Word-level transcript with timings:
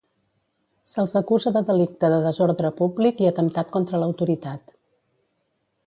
Se'ls 0.93 1.11
acusa 1.19 1.53
de 1.57 1.63
delicte 1.67 2.11
de 2.15 2.19
desordre 2.25 2.73
públic 2.81 3.23
i 3.27 3.31
atemptat 3.33 3.71
contra 3.77 4.01
l'autoritat. 4.05 4.79